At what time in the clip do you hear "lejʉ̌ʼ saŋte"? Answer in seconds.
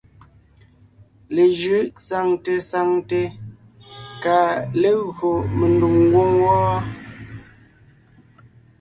1.35-2.53